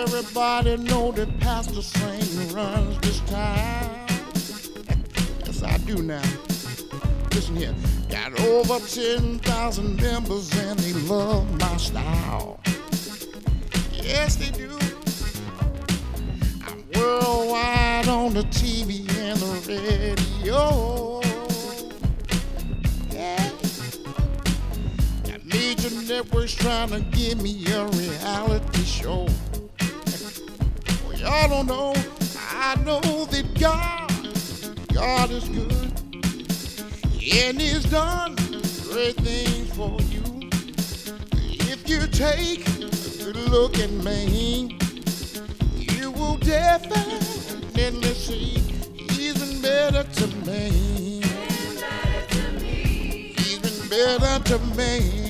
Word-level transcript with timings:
Everybody 0.00 0.76
know 0.76 1.10
that 1.10 1.40
Pastor 1.40 1.82
Saint 1.82 2.52
runs 2.52 2.98
this 3.00 3.18
town. 3.28 4.06
yes, 5.44 5.62
I 5.64 5.76
do 5.78 6.00
now. 6.00 6.22
Listen 7.34 7.56
here. 7.56 7.74
Got 8.08 8.38
over 8.40 8.78
10,000 8.78 10.00
members 10.00 10.56
and 10.56 10.78
they 10.78 10.92
love 11.00 11.50
my 11.58 11.76
style. 11.78 12.60
Yes, 13.92 14.36
they 14.36 14.50
do. 14.56 14.70
I'm 16.64 16.84
worldwide 16.94 18.06
on 18.06 18.34
the 18.34 18.44
TV 18.54 19.00
and 19.18 19.36
the 19.40 19.52
radio. 19.66 21.20
Yeah. 23.10 23.50
Got 25.24 25.44
major 25.44 25.90
networks 26.06 26.54
trying 26.54 26.90
to 26.90 27.00
give 27.00 27.42
me 27.42 27.66
a 27.72 27.84
reality 27.86 28.84
show. 28.84 29.26
Y'all 31.28 31.48
don't 31.48 31.66
know. 31.66 31.92
I 32.50 32.74
know 32.86 33.00
that 33.26 33.46
God, 33.60 34.08
God 34.94 35.30
is 35.30 35.48
good. 35.50 35.92
And 37.36 37.60
He's 37.60 37.84
done 37.84 38.34
great 38.90 39.16
things 39.16 39.70
for 39.76 40.00
you. 40.12 40.22
If 41.70 41.86
you 41.88 42.06
take 42.06 42.66
a 42.66 43.24
good 43.24 43.36
look 43.50 43.78
at 43.78 43.90
me, 43.90 44.78
you 45.76 46.10
will 46.12 46.38
definitely 46.38 47.20
see 48.14 48.58
He's 49.10 49.38
been 49.38 49.60
better 49.60 50.04
to 50.04 50.26
me. 50.46 51.20
He's 53.36 53.58
been 53.60 53.88
better 53.90 54.44
to 54.44 54.58
me. 54.76 55.27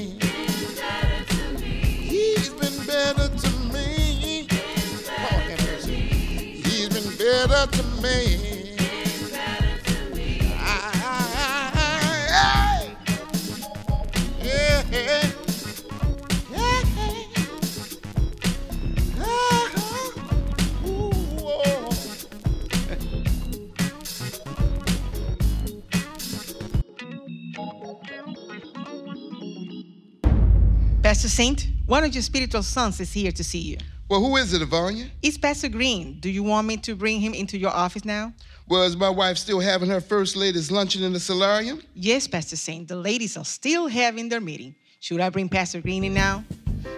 Pastor 31.02 31.28
Saint, 31.28 31.68
one 31.86 32.04
of 32.04 32.14
your 32.14 32.22
spiritual 32.22 32.62
sons 32.62 33.00
is 33.00 33.12
here 33.12 33.32
to 33.32 33.42
see 33.42 33.58
you. 33.58 33.78
Well, 34.08 34.24
who 34.24 34.36
is 34.38 34.54
it, 34.54 34.62
Ivania? 34.62 35.10
It's 35.20 35.36
Pastor 35.36 35.68
Green. 35.68 36.18
Do 36.18 36.30
you 36.30 36.42
want 36.42 36.66
me 36.66 36.78
to 36.78 36.94
bring 36.94 37.20
him 37.20 37.34
into 37.34 37.58
your 37.58 37.70
office 37.70 38.06
now? 38.06 38.32
Well, 38.66 38.84
is 38.84 38.96
my 38.96 39.10
wife 39.10 39.36
still 39.36 39.60
having 39.60 39.90
her 39.90 40.00
first 40.00 40.34
ladies' 40.34 40.70
luncheon 40.70 41.02
in 41.02 41.12
the 41.12 41.20
solarium? 41.20 41.82
Yes, 41.92 42.26
Pastor 42.26 42.56
Saint. 42.56 42.88
The 42.88 42.96
ladies 42.96 43.36
are 43.36 43.44
still 43.44 43.86
having 43.86 44.30
their 44.30 44.40
meeting. 44.40 44.74
Should 45.00 45.20
I 45.20 45.28
bring 45.28 45.50
Pastor 45.50 45.82
Green 45.82 46.04
in 46.04 46.14
now? 46.14 46.42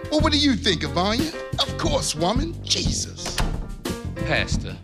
Well, 0.09 0.21
what 0.21 0.31
do 0.31 0.39
you 0.39 0.55
think, 0.55 0.83
Ivania? 0.83 1.35
Of 1.59 1.77
course, 1.77 2.15
woman. 2.15 2.55
Jesus. 2.63 3.35
Pastor, 4.15 4.77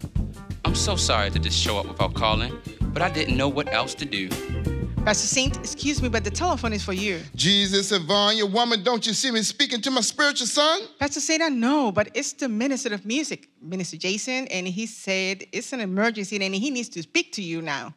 I'm 0.65 0.75
so 0.75 0.97
sorry 0.97 1.29
to 1.31 1.39
just 1.39 1.57
show 1.57 1.77
up 1.77 1.87
without 1.87 2.13
calling, 2.13 2.57
but 2.91 3.01
I 3.01 3.09
didn't 3.09 3.37
know 3.37 3.47
what 3.47 3.71
else 3.71 3.95
to 3.95 4.05
do. 4.05 4.27
Pastor 5.07 5.27
Saint, 5.27 5.55
excuse 5.55 6.01
me, 6.01 6.09
but 6.09 6.25
the 6.25 6.29
telephone 6.29 6.73
is 6.73 6.83
for 6.83 6.91
you. 6.91 7.21
Jesus, 7.33 7.93
Ivania, 7.93 8.51
woman, 8.51 8.83
don't 8.83 9.07
you 9.07 9.13
see 9.13 9.31
me 9.31 9.41
speaking 9.41 9.79
to 9.79 9.89
my 9.89 10.01
spiritual 10.01 10.47
son? 10.47 10.81
Pastor 10.99 11.21
Saint, 11.21 11.41
I 11.41 11.47
know, 11.47 11.93
but 11.93 12.09
it's 12.13 12.33
the 12.33 12.49
minister 12.49 12.93
of 12.93 13.05
music, 13.05 13.47
Minister 13.61 13.95
Jason, 13.95 14.49
and 14.49 14.67
he 14.67 14.85
said 14.85 15.45
it's 15.53 15.71
an 15.71 15.79
emergency 15.79 16.35
and 16.35 16.53
he 16.53 16.69
needs 16.69 16.89
to 16.89 17.03
speak 17.03 17.31
to 17.31 17.41
you 17.41 17.61
now. 17.61 17.93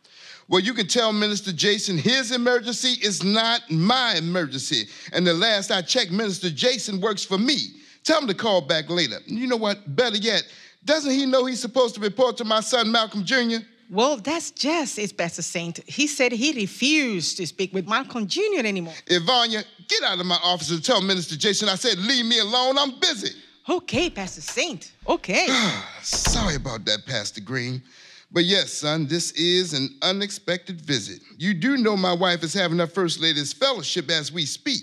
Well, 0.47 0.61
you 0.61 0.73
can 0.73 0.87
tell 0.87 1.13
Minister 1.13 1.51
Jason 1.51 1.99
his 1.99 2.31
emergency 2.31 3.05
is 3.05 3.25
not 3.25 3.69
my 3.69 4.15
emergency. 4.15 4.85
And 5.13 5.27
the 5.27 5.35
last 5.35 5.73
I 5.73 5.83
checked, 5.83 6.13
Minister 6.13 6.49
Jason 6.49 7.01
works 7.01 7.25
for 7.25 7.39
me. 7.39 7.57
Tell 8.05 8.21
him 8.21 8.29
to 8.29 8.35
call 8.35 8.61
back 8.61 8.89
later. 8.89 9.17
You 9.27 9.49
know 9.49 9.57
what? 9.57 9.97
Better 9.97 10.17
yet, 10.17 10.45
doesn't 10.85 11.11
he 11.11 11.27
know 11.27 11.47
he's 11.47 11.61
supposed 11.61 11.97
to 11.97 12.01
report 12.01 12.37
to 12.37 12.45
my 12.45 12.61
son 12.61 12.93
Malcolm 12.93 13.25
Jr.? 13.25 13.65
Well, 13.91 14.19
that's 14.19 14.53
just 14.53 15.01
it, 15.01 15.17
Pastor 15.17 15.43
Saint. 15.43 15.81
He 15.89 16.07
said 16.07 16.31
he 16.31 16.53
refused 16.53 17.37
to 17.39 17.47
speak 17.47 17.75
with 17.75 17.89
Malcolm 17.89 18.29
Jr. 18.29 18.65
anymore. 18.65 18.95
Ivania, 19.07 19.65
get 19.89 20.05
out 20.05 20.21
of 20.21 20.27
my 20.27 20.39
office 20.45 20.71
and 20.71 20.83
tell 20.85 21.03
Minister 21.03 21.37
Jason 21.37 21.69
I 21.69 21.75
said 21.75 21.99
leave 21.99 22.25
me 22.25 22.39
alone. 22.39 22.79
I'm 22.79 23.01
busy. 23.01 23.35
Okay, 23.69 24.09
Pastor 24.09 24.43
Saint. 24.43 24.93
Okay. 25.09 25.49
Sorry 26.03 26.55
about 26.55 26.85
that, 26.85 27.05
Pastor 27.05 27.41
Green. 27.41 27.83
But 28.31 28.45
yes, 28.45 28.73
son, 28.73 29.09
this 29.09 29.33
is 29.33 29.75
an 29.75 29.89
unexpected 30.03 30.81
visit. 30.81 31.21
You 31.37 31.53
do 31.53 31.77
know 31.77 31.97
my 31.97 32.13
wife 32.13 32.45
is 32.45 32.55
having 32.55 32.79
her 32.79 32.87
First 32.87 33.21
Lady's 33.21 33.53
Fellowship 33.53 34.09
as 34.09 34.31
we 34.31 34.47
speak. 34.47 34.83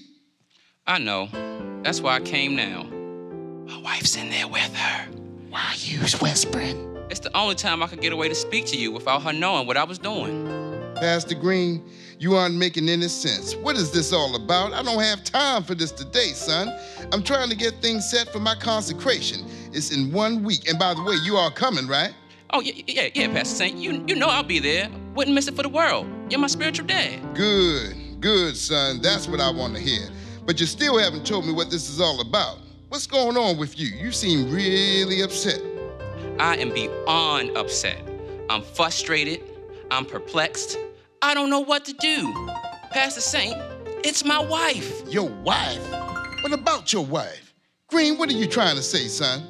I 0.85 0.99
know. 0.99 1.29
That's 1.81 2.01
why 2.01 2.15
I 2.15 2.19
came 2.19 2.57
now. 2.57 2.83
My 2.83 3.81
wife's 3.81 4.17
in 4.17 4.29
there 4.29 4.49
with 4.49 4.75
her. 4.75 5.11
Why 5.49 5.61
are 5.71 5.75
you 5.75 5.99
whispering? 6.19 6.96
It's 7.09 7.21
the 7.21 7.35
only 7.37 7.55
time 7.55 7.81
I 7.81 7.87
could 7.87 8.01
get 8.01 8.11
away 8.11 8.27
to 8.27 8.35
speak 8.35 8.65
to 8.67 8.77
you 8.77 8.91
without 8.91 9.23
her 9.23 9.31
knowing 9.31 9.65
what 9.65 9.77
I 9.77 9.83
was 9.85 9.97
doing. 9.97 10.45
Pastor 10.95 11.35
Green, 11.35 11.89
you 12.19 12.35
aren't 12.35 12.55
making 12.55 12.89
any 12.89 13.07
sense. 13.07 13.55
What 13.55 13.77
is 13.77 13.91
this 13.91 14.11
all 14.11 14.35
about? 14.35 14.73
I 14.73 14.83
don't 14.83 15.01
have 15.01 15.23
time 15.23 15.63
for 15.63 15.73
this 15.73 15.91
today, 15.91 16.29
son. 16.33 16.73
I'm 17.13 17.23
trying 17.23 17.49
to 17.49 17.55
get 17.55 17.75
things 17.81 18.09
set 18.09 18.29
for 18.29 18.39
my 18.39 18.55
consecration. 18.55 19.45
It's 19.71 19.95
in 19.95 20.11
one 20.11 20.43
week. 20.43 20.67
And 20.67 20.77
by 20.77 20.95
the 20.95 21.03
way, 21.03 21.15
you 21.23 21.37
are 21.37 21.51
coming, 21.51 21.87
right? 21.87 22.13
Oh, 22.49 22.61
yeah, 22.61 22.73
yeah, 22.87 23.09
yeah, 23.13 23.27
Pastor 23.27 23.55
Saint. 23.55 23.77
You, 23.77 24.03
you 24.07 24.15
know 24.15 24.27
I'll 24.27 24.43
be 24.43 24.59
there. 24.59 24.89
Wouldn't 25.13 25.35
miss 25.35 25.47
it 25.47 25.55
for 25.55 25.63
the 25.63 25.69
world. 25.69 26.07
You're 26.29 26.39
my 26.39 26.47
spiritual 26.47 26.87
dad. 26.87 27.35
Good, 27.35 28.19
good, 28.19 28.57
son. 28.57 29.01
That's 29.01 29.27
what 29.27 29.39
I 29.39 29.51
want 29.51 29.75
to 29.75 29.81
hear. 29.81 30.09
But 30.45 30.59
you 30.59 30.65
still 30.65 30.97
haven't 30.97 31.25
told 31.25 31.45
me 31.45 31.53
what 31.53 31.69
this 31.69 31.89
is 31.89 32.01
all 32.01 32.19
about. 32.21 32.57
What's 32.89 33.07
going 33.07 33.37
on 33.37 33.57
with 33.57 33.79
you? 33.79 33.87
You 33.87 34.11
seem 34.11 34.51
really 34.51 35.21
upset. 35.21 35.61
I 36.39 36.55
am 36.57 36.71
beyond 36.71 37.57
upset. 37.57 38.01
I'm 38.49 38.61
frustrated. 38.61 39.41
I'm 39.89 40.05
perplexed. 40.05 40.77
I 41.21 41.33
don't 41.33 41.49
know 41.49 41.59
what 41.59 41.83
to 41.85 41.93
do. 41.93 42.31
Pastor 42.91 43.21
Saint, 43.21 43.55
it's 44.03 44.23
my 44.23 44.39
wife. 44.39 45.01
Your 45.07 45.29
wife? 45.29 45.83
What 46.41 46.53
about 46.53 46.93
your 46.93 47.05
wife? 47.05 47.55
Green, 47.87 48.17
what 48.17 48.29
are 48.29 48.33
you 48.33 48.45
trying 48.45 48.75
to 48.75 48.83
say, 48.83 49.07
son? 49.07 49.43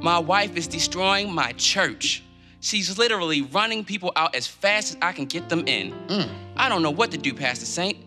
My 0.00 0.18
wife 0.18 0.56
is 0.56 0.68
destroying 0.68 1.32
my 1.32 1.52
church. 1.52 2.22
She's 2.60 2.96
literally 2.96 3.42
running 3.42 3.84
people 3.84 4.12
out 4.14 4.36
as 4.36 4.46
fast 4.46 4.94
as 4.94 4.98
I 5.02 5.12
can 5.12 5.26
get 5.26 5.48
them 5.48 5.66
in. 5.66 5.92
Mm. 6.06 6.28
I 6.56 6.68
don't 6.68 6.82
know 6.82 6.90
what 6.90 7.10
to 7.10 7.18
do, 7.18 7.34
Pastor 7.34 7.66
Saint. 7.66 7.98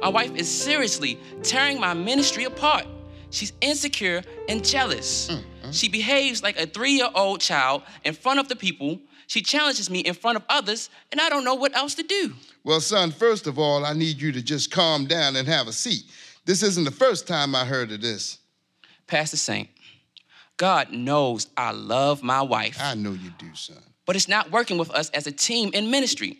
My 0.00 0.08
wife 0.08 0.34
is 0.34 0.48
seriously 0.48 1.18
tearing 1.42 1.78
my 1.78 1.92
ministry 1.92 2.44
apart. 2.44 2.86
She's 3.30 3.52
insecure 3.60 4.22
and 4.48 4.64
jealous. 4.64 5.28
Mm, 5.28 5.42
mm. 5.64 5.74
She 5.74 5.88
behaves 5.88 6.42
like 6.42 6.58
a 6.58 6.66
three 6.66 6.92
year 6.92 7.08
old 7.14 7.40
child 7.40 7.82
in 8.04 8.14
front 8.14 8.40
of 8.40 8.48
the 8.48 8.56
people. 8.56 9.00
She 9.26 9.42
challenges 9.42 9.90
me 9.90 10.00
in 10.00 10.14
front 10.14 10.36
of 10.36 10.44
others, 10.48 10.88
and 11.12 11.20
I 11.20 11.28
don't 11.28 11.44
know 11.44 11.54
what 11.54 11.76
else 11.76 11.94
to 11.96 12.02
do. 12.02 12.32
Well, 12.64 12.80
son, 12.80 13.10
first 13.10 13.46
of 13.46 13.58
all, 13.58 13.84
I 13.84 13.92
need 13.92 14.20
you 14.20 14.32
to 14.32 14.42
just 14.42 14.70
calm 14.70 15.04
down 15.04 15.36
and 15.36 15.46
have 15.46 15.68
a 15.68 15.72
seat. 15.72 16.04
This 16.46 16.62
isn't 16.62 16.84
the 16.84 16.90
first 16.90 17.26
time 17.26 17.54
I 17.54 17.66
heard 17.66 17.92
of 17.92 18.00
this. 18.00 18.38
Pastor 19.06 19.36
Saint, 19.36 19.68
God 20.56 20.92
knows 20.92 21.46
I 21.56 21.72
love 21.72 22.22
my 22.22 22.40
wife. 22.40 22.78
I 22.80 22.94
know 22.94 23.12
you 23.12 23.30
do, 23.38 23.54
son. 23.54 23.76
but 24.06 24.16
it's 24.16 24.28
not 24.28 24.50
working 24.50 24.78
with 24.78 24.90
us 24.90 25.10
as 25.10 25.26
a 25.26 25.32
team 25.32 25.70
in 25.74 25.90
ministry. 25.90 26.38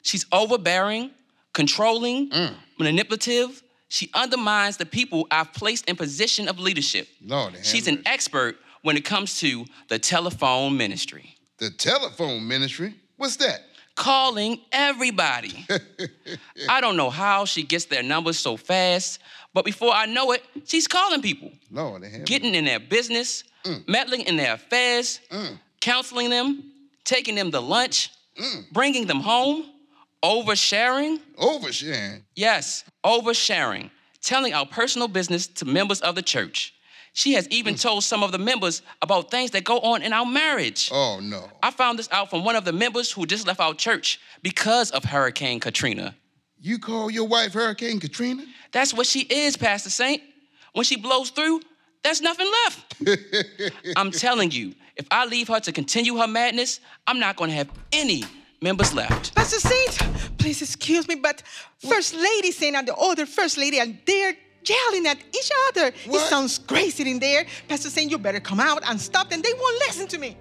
She's 0.00 0.24
overbearing, 0.32 1.10
controlling, 1.52 2.30
mm. 2.30 2.54
manipulative. 2.78 3.62
She 3.92 4.08
undermines 4.14 4.78
the 4.78 4.86
people 4.86 5.26
I've 5.30 5.52
placed 5.52 5.86
in 5.86 5.96
position 5.96 6.48
of 6.48 6.58
leadership. 6.58 7.08
Lord 7.22 7.58
She's 7.62 7.86
an 7.86 8.00
expert 8.06 8.56
when 8.80 8.96
it 8.96 9.04
comes 9.04 9.38
to 9.40 9.66
the 9.88 9.98
telephone 9.98 10.78
ministry, 10.78 11.36
The 11.58 11.68
telephone 11.68 12.48
ministry? 12.48 12.94
What's 13.18 13.36
that? 13.36 13.60
calling 13.94 14.58
everybody. 14.72 15.66
I 16.68 16.80
don't 16.80 16.96
know 16.96 17.10
how 17.10 17.44
she 17.44 17.62
gets 17.62 17.84
their 17.84 18.02
numbers 18.02 18.38
so 18.38 18.56
fast, 18.56 19.20
but 19.52 19.66
before 19.66 19.92
I 19.92 20.06
know 20.06 20.32
it, 20.32 20.42
she's 20.64 20.88
calling 20.88 21.20
people, 21.20 21.52
Lord 21.70 22.02
have 22.02 22.24
getting 22.24 22.54
in 22.54 22.64
their 22.64 22.80
business, 22.80 23.44
mm. 23.64 23.86
meddling 23.86 24.22
in 24.22 24.38
their 24.38 24.54
affairs, 24.54 25.20
mm. 25.30 25.58
counseling 25.80 26.30
them, 26.30 26.72
taking 27.04 27.34
them 27.34 27.50
to 27.50 27.60
lunch, 27.60 28.10
mm. 28.40 28.64
bringing 28.72 29.06
them 29.06 29.20
home, 29.20 29.66
oversharing. 30.22 31.20
Oversharing. 31.36 32.22
Yes, 32.34 32.84
oversharing, 33.04 33.90
telling 34.20 34.54
our 34.54 34.66
personal 34.66 35.08
business 35.08 35.46
to 35.46 35.64
members 35.64 36.00
of 36.00 36.14
the 36.14 36.22
church. 36.22 36.74
She 37.14 37.34
has 37.34 37.46
even 37.48 37.74
hmm. 37.74 37.78
told 37.78 38.04
some 38.04 38.22
of 38.22 38.32
the 38.32 38.38
members 38.38 38.82
about 39.02 39.30
things 39.30 39.50
that 39.50 39.64
go 39.64 39.78
on 39.80 40.02
in 40.02 40.12
our 40.12 40.24
marriage. 40.24 40.88
Oh, 40.92 41.20
no. 41.22 41.48
I 41.62 41.70
found 41.70 41.98
this 41.98 42.08
out 42.10 42.30
from 42.30 42.44
one 42.44 42.56
of 42.56 42.64
the 42.64 42.72
members 42.72 43.12
who 43.12 43.26
just 43.26 43.46
left 43.46 43.60
our 43.60 43.74
church 43.74 44.18
because 44.42 44.90
of 44.90 45.04
Hurricane 45.04 45.60
Katrina. 45.60 46.14
You 46.58 46.78
call 46.78 47.10
your 47.10 47.26
wife 47.26 47.52
Hurricane 47.52 48.00
Katrina? 48.00 48.44
That's 48.70 48.94
what 48.94 49.06
she 49.06 49.20
is, 49.20 49.56
Pastor 49.56 49.90
Saint. 49.90 50.22
When 50.72 50.84
she 50.84 50.96
blows 50.96 51.30
through, 51.30 51.60
there's 52.02 52.22
nothing 52.22 52.50
left. 52.64 53.72
I'm 53.96 54.10
telling 54.10 54.50
you, 54.50 54.74
if 54.96 55.06
I 55.10 55.26
leave 55.26 55.48
her 55.48 55.60
to 55.60 55.72
continue 55.72 56.16
her 56.16 56.26
madness, 56.26 56.80
I'm 57.06 57.18
not 57.18 57.36
gonna 57.36 57.52
have 57.52 57.68
any 57.92 58.24
members 58.62 58.94
left. 58.94 59.34
Pastor 59.34 59.58
Saint, 59.58 60.38
please 60.38 60.62
excuse 60.62 61.08
me, 61.08 61.16
but 61.16 61.42
First 61.78 62.14
Lady 62.14 62.52
Saint 62.52 62.76
and 62.76 62.86
the 62.86 62.94
other 62.94 63.26
First 63.26 63.58
Lady, 63.58 63.78
and 63.80 63.98
they're 64.06 64.34
yelling 64.64 65.06
at 65.06 65.18
each 65.34 65.50
other. 65.68 65.92
What? 66.06 66.22
It 66.22 66.28
sounds 66.28 66.58
crazy 66.58 67.10
in 67.10 67.18
there. 67.18 67.44
Pastor 67.68 67.90
Saint, 67.90 68.10
you 68.10 68.18
better 68.18 68.40
come 68.40 68.60
out 68.60 68.82
and 68.88 69.00
stop 69.00 69.30
them. 69.30 69.42
They 69.42 69.52
won't 69.54 69.78
listen 69.80 70.06
to 70.08 70.18
me. 70.18 70.36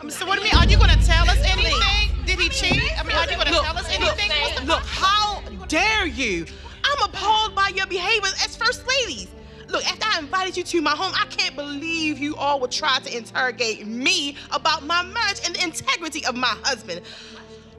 Um, 0.00 0.10
so 0.10 0.26
what 0.26 0.38
do 0.38 0.44
you 0.44 0.50
mean? 0.50 0.62
Are 0.62 0.66
you 0.66 0.78
gonna 0.78 1.02
tell 1.04 1.28
us 1.28 1.38
anything? 1.44 2.24
Did 2.24 2.38
he 2.38 2.48
cheat? 2.48 2.98
I 2.98 3.02
mean, 3.02 3.16
are 3.16 3.30
you 3.30 3.36
gonna 3.36 3.50
tell 3.50 3.76
us 3.76 3.88
anything? 3.88 4.30
What's 4.42 4.60
the 4.60 4.66
Look, 4.66 4.82
how 4.84 5.42
dare 5.68 6.06
you? 6.06 6.46
I'm 6.84 7.08
appalled 7.08 7.54
by 7.54 7.68
your 7.74 7.86
behavior 7.86 8.30
as 8.42 8.56
first 8.56 8.86
ladies. 8.88 9.28
Look, 9.68 9.86
after 9.86 10.06
I 10.08 10.18
invited 10.18 10.56
you 10.56 10.64
to 10.64 10.80
my 10.80 10.90
home, 10.90 11.12
I 11.14 11.26
can't 11.26 11.54
believe 11.54 12.18
you 12.18 12.34
all 12.34 12.58
would 12.60 12.72
try 12.72 12.98
to 12.98 13.16
interrogate 13.16 13.86
me 13.86 14.36
about 14.50 14.84
my 14.84 15.02
marriage 15.02 15.40
and 15.44 15.54
the 15.54 15.62
integrity 15.62 16.24
of 16.26 16.34
my 16.34 16.56
husband. 16.64 17.02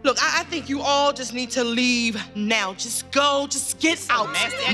Look, 0.03 0.17
I, 0.21 0.41
I 0.41 0.43
think 0.45 0.67
you 0.69 0.81
all 0.81 1.13
just 1.13 1.33
need 1.33 1.51
to 1.51 1.63
leave 1.63 2.19
now. 2.35 2.73
Just 2.73 3.11
go, 3.11 3.45
just 3.49 3.79
get 3.79 4.03
out. 4.09 4.31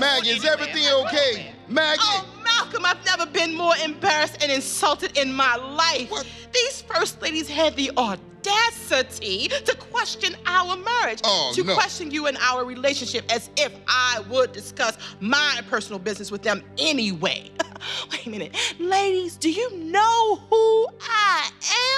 Maggie, 0.00 0.30
is 0.30 0.44
everything 0.44 0.84
okay? 1.06 1.52
Maggie, 1.68 2.00
Oh, 2.02 2.26
Malcolm, 2.44 2.84
I've 2.84 3.04
never 3.04 3.26
been 3.26 3.54
more 3.54 3.74
embarrassed 3.84 4.42
and 4.42 4.52
insulted 4.52 5.18
in 5.18 5.32
my 5.32 5.56
life. 5.56 6.10
What? 6.10 6.26
These 6.52 6.82
first 6.82 7.20
ladies 7.20 7.48
had 7.48 7.74
the 7.74 7.90
audacity 7.98 9.48
to 9.48 9.76
question 9.90 10.36
our 10.46 10.76
marriage, 10.76 11.20
Oh, 11.24 11.52
to 11.56 11.64
no. 11.64 11.74
question 11.74 12.10
you 12.12 12.26
and 12.28 12.38
our 12.40 12.64
relationship 12.64 13.24
as 13.32 13.50
if 13.56 13.72
I 13.88 14.22
would 14.30 14.52
discuss 14.52 14.96
my 15.20 15.60
personal 15.68 15.98
business 15.98 16.30
with 16.30 16.42
them 16.42 16.62
anyway. 16.78 17.50
Wait 18.12 18.26
a 18.26 18.30
minute. 18.30 18.56
Ladies, 18.78 19.36
do 19.36 19.50
you 19.50 19.76
know 19.76 20.36
who 20.48 20.86
I 21.00 21.50
am? 21.62 21.95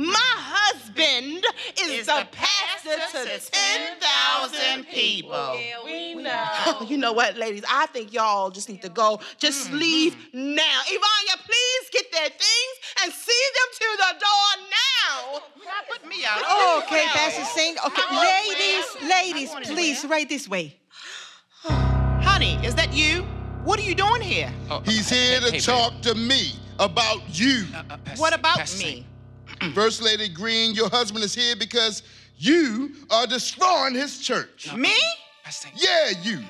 My 0.00 0.16
husband 0.16 1.44
is, 1.78 2.06
the 2.06 2.26
pastor, 2.32 2.96
to 3.18 3.50
10,000 3.50 4.86
people. 4.86 5.58
We 5.84 6.14
know. 6.14 6.80
You 6.88 6.96
know 6.96 7.12
what, 7.12 7.36
ladies? 7.36 7.64
I 7.68 7.84
think 7.86 8.14
y'all 8.14 8.50
just 8.50 8.70
need 8.70 8.80
to 8.80 8.88
go. 8.88 9.20
Just 9.36 9.70
leave 9.72 10.16
now. 10.32 10.80
Ivania, 10.88 11.36
please 11.44 11.90
get 11.92 12.10
their 12.12 12.30
things 12.30 12.74
and 13.02 13.12
see 13.12 13.44
them 13.56 13.68
to 13.74 13.88
the 13.98 14.12
door 14.24 14.66
now. 14.70 15.40
Put 15.90 16.08
me 16.08 16.24
out. 16.26 16.84
Okay, 16.84 17.04
Pastor 17.12 17.44
Saint. 17.44 17.78
Okay, 17.84 18.02
ladies, 18.16 19.50
ladies, 19.52 19.68
please, 19.68 20.04
right 20.06 20.26
this 20.26 20.48
way. 20.48 20.78
Honey, 21.64 22.54
is 22.64 22.74
that 22.76 22.94
you? 22.94 23.22
What 23.64 23.78
are 23.78 23.82
you 23.82 23.94
doing 23.94 24.22
here? 24.22 24.50
Oh, 24.70 24.80
he's 24.80 25.10
here 25.10 25.40
hey, 25.40 25.46
to 25.46 25.52
hey, 25.52 25.60
talk 25.60 26.00
to 26.00 26.14
me 26.14 26.52
about 26.78 27.20
you. 27.28 27.66
Uh, 27.74 27.82
uh, 27.90 27.96
Pastor 27.98 28.20
What 28.20 28.32
about 28.32 28.58
Pastor 28.58 28.86
me? 28.86 29.06
Saint. 29.60 29.74
First 29.74 30.02
Lady 30.02 30.28
Green, 30.28 30.74
your 30.74 30.88
husband 30.88 31.24
is 31.24 31.34
here 31.34 31.56
because 31.56 32.02
you 32.38 32.92
are 33.10 33.26
destroying 33.26 33.94
his 33.94 34.18
church. 34.18 34.74
Me? 34.74 34.94
Yeah, 35.74 36.10
you. 36.22 36.40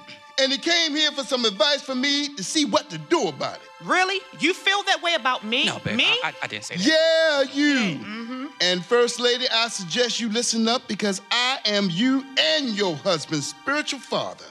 And 0.41 0.51
he 0.51 0.59
came 0.59 0.93
here 0.97 1.11
for 1.11 1.23
some 1.23 1.45
advice 1.45 1.83
from 1.83 2.01
me 2.01 2.35
to 2.37 2.43
see 2.43 2.65
what 2.65 2.89
to 2.91 2.99
do 2.99 3.29
about 3.29 3.57
it. 3.57 3.85
Really? 3.85 4.21
You 4.39 4.55
feel 4.55 4.83
that 4.85 5.03
way 5.03 5.15
about 5.15 5.45
me? 5.45 5.67
No, 5.67 5.79
babe, 5.85 5.97
Me? 5.97 6.05
I, 6.05 6.29
I, 6.29 6.33
I 6.43 6.47
didn't 6.47 6.65
say 6.65 6.77
that. 6.77 6.87
Yeah, 6.87 7.43
you. 7.55 7.99
Mm-hmm. 7.99 8.47
And 8.63 8.85
First 8.85 9.21
Lady, 9.21 9.47
I 9.53 9.69
suggest 9.69 10.19
you 10.21 10.31
listen 10.31 10.67
up 10.67 10.83
because 10.89 11.21
I 11.31 11.59
am 11.67 11.91
you 11.91 12.25
and 12.39 12.71
your 12.71 12.97
husband's 12.97 13.49
spiritual 13.49 14.01
father. 14.01 14.45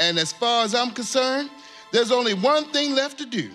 And 0.00 0.18
as 0.18 0.32
far 0.32 0.64
as 0.64 0.74
I'm 0.74 0.90
concerned, 0.90 1.50
there's 1.92 2.10
only 2.10 2.34
one 2.34 2.64
thing 2.72 2.94
left 2.94 3.18
to 3.18 3.26
do. 3.26 3.50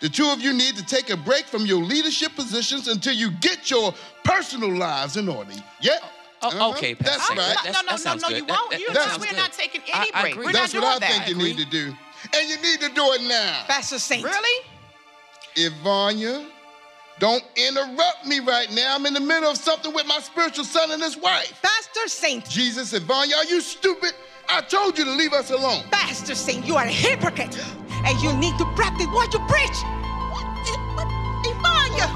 The 0.00 0.08
two 0.08 0.28
of 0.28 0.40
you 0.40 0.52
need 0.52 0.76
to 0.76 0.84
take 0.84 1.10
a 1.10 1.16
break 1.16 1.44
from 1.46 1.64
your 1.66 1.82
leadership 1.82 2.34
positions 2.34 2.88
until 2.88 3.14
you 3.14 3.30
get 3.30 3.70
your 3.70 3.94
personal 4.22 4.70
lives 4.76 5.16
in 5.16 5.28
order. 5.28 5.52
Yeah. 5.80 5.98
Oh, 6.42 6.48
Uh-huh. 6.48 6.70
okay, 6.70 6.94
Pastor 6.94 7.10
That's 7.16 7.26
Saint. 7.28 7.38
right. 7.38 7.54
That- 7.54 7.64
no, 7.64 7.72
that- 7.72 7.84
no, 7.86 7.90
that 7.92 8.00
sounds 8.00 8.22
no, 8.22 8.28
no, 8.28 8.34
good. 8.34 8.38
you 8.40 8.44
won't. 8.54 8.70
that- 8.70 8.80
You 8.80 8.86
that 8.88 8.94
That's- 8.94 9.18
we're 9.18 9.26
good. 9.28 9.36
not 9.36 9.52
taking 9.52 9.80
any 9.92 10.12
I 10.12 10.20
break. 10.20 10.32
agree. 10.34 10.46
We're 10.46 10.52
That's 10.52 10.74
not 10.74 10.82
what 10.82 10.88
I 11.02 11.06
doing 11.06 11.18
that. 11.18 11.26
think 11.26 11.38
you 11.38 11.42
need 11.42 11.56
to 11.58 11.64
do. 11.64 11.96
And 12.34 12.48
you 12.50 12.56
need 12.58 12.80
to 12.80 12.88
do 12.90 13.12
it 13.12 13.22
now. 13.22 13.64
Pastor 13.66 13.98
Saint. 13.98 14.24
Really? 14.24 14.66
Ivania, 15.56 16.46
don't 17.18 17.44
interrupt 17.56 18.26
me 18.26 18.40
right 18.40 18.70
now. 18.72 18.94
I'm 18.94 19.06
in 19.06 19.14
the 19.14 19.20
middle 19.20 19.50
of 19.50 19.56
something 19.56 19.92
with 19.94 20.06
my 20.06 20.18
spiritual 20.20 20.64
son 20.64 20.90
and 20.90 21.02
his 21.02 21.16
wife. 21.16 21.52
Pastor 21.62 22.08
Saint. 22.08 22.48
Jesus, 22.48 22.92
Ivania, 22.92 23.36
are 23.36 23.44
you 23.44 23.60
stupid? 23.60 24.12
I 24.48 24.60
told 24.62 24.98
you 24.98 25.04
to 25.04 25.10
leave 25.12 25.32
us 25.32 25.50
alone. 25.50 25.84
Pastor 25.90 26.34
Saint, 26.34 26.66
you 26.66 26.76
are 26.76 26.84
a 26.84 26.88
hypocrite. 26.90 27.56
And 28.04 28.20
you 28.20 28.32
need 28.34 28.56
to 28.58 28.64
practice 28.76 29.06
what 29.08 29.32
you 29.32 29.40
preach. 29.48 29.78
What? 30.32 30.44
What? 30.96 31.08
Ivania! 31.44 32.06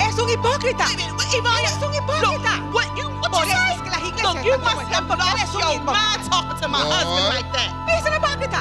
Es 0.00 0.18
un 0.18 0.28
hipócrita. 0.28 0.86
Ivania, 1.34 1.68
Es 1.68 1.82
un 1.82 1.92
hipócrita. 1.94 2.56
Look, 2.60 2.74
what 2.74 2.96
you, 2.96 3.08
what 3.20 3.30
Por 3.32 3.44
you 3.44 3.52
eso 3.52 3.58
say? 3.60 3.74
es 3.74 3.80
que 3.82 3.90
las 3.90 4.02
iglesias 4.02 4.34
Look, 4.34 4.44
you 4.44 4.58
must 4.58 4.74
pueden- 4.74 4.92
have 4.92 5.06
porque 5.08 5.22
él 5.22 5.34
es 5.42 5.54
lost 5.54 5.64
your 5.64 5.84
mind 5.84 6.30
talking 6.30 6.60
to 6.60 6.68
my 6.68 6.82
Lord. 6.82 6.92
husband 6.92 7.28
like 7.34 7.52
that. 7.52 7.70
Es 7.88 8.04
un 8.06 8.12
hipócrita. 8.14 8.60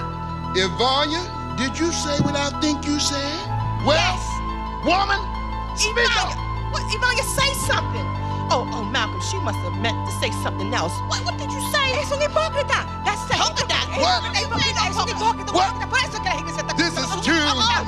Ivania, 0.55 1.21
did 1.57 1.77
you 1.79 1.91
say 1.91 2.19
what 2.21 2.35
I 2.35 2.49
think 2.61 2.85
you 2.85 2.99
said? 2.99 3.49
Well, 3.85 4.19
woman, 4.85 5.19
speak 5.75 5.95
Ivania, 5.95 6.35
up. 6.35 6.73
what, 6.73 6.83
Ivania, 6.91 7.23
say 7.23 7.53
something. 7.65 8.05
Oh, 8.51 8.67
oh, 8.71 8.83
Malcolm, 8.83 9.19
she 9.21 9.37
must 9.39 9.57
have 9.59 9.73
meant 9.81 9.97
to 10.05 10.11
say 10.19 10.29
something 10.43 10.71
else. 10.73 10.93
What, 11.07 11.23
what 11.25 11.37
did 11.37 11.49
you 11.51 11.61
say? 11.71 11.97
Es 12.01 12.11
un 12.11 12.19
hipócrita. 12.21 12.85
That's 13.03 13.23
a 13.31 13.33
it 13.33 13.39
hypocrite. 13.39 13.69
down. 13.69 13.89
Es 13.93 14.01
What? 14.03 14.23
Es 14.35 14.95
un 14.97 15.07
hipócrita. 15.09 15.51
What? 15.53 15.89
Por 15.89 15.97
eso 15.99 16.13
es 16.13 16.19
que 16.19 16.29
la 16.29 16.35
iglesia 16.37 16.61
está 16.61 16.72
This 16.95 17.15
is 17.15 17.21
too 17.25 17.33
much. 17.33 17.83